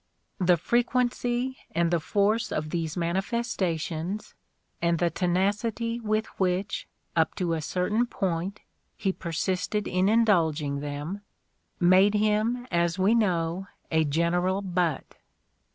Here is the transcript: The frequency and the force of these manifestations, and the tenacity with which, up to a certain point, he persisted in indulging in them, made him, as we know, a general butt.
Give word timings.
The 0.39 0.57
frequency 0.57 1.57
and 1.75 1.91
the 1.91 1.99
force 1.99 2.51
of 2.51 2.71
these 2.71 2.97
manifestations, 2.97 4.33
and 4.81 4.97
the 4.97 5.11
tenacity 5.11 5.99
with 5.99 6.25
which, 6.39 6.87
up 7.15 7.35
to 7.35 7.53
a 7.53 7.61
certain 7.61 8.07
point, 8.07 8.61
he 8.97 9.13
persisted 9.13 9.87
in 9.87 10.09
indulging 10.09 10.77
in 10.77 10.81
them, 10.81 11.21
made 11.79 12.15
him, 12.15 12.65
as 12.71 12.97
we 12.97 13.13
know, 13.13 13.67
a 13.91 14.03
general 14.03 14.63
butt. 14.63 15.17